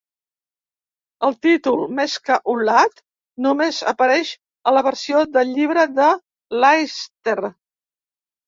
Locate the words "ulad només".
2.55-3.83